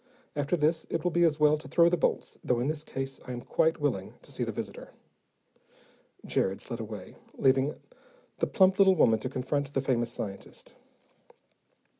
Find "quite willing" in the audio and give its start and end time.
3.43-4.15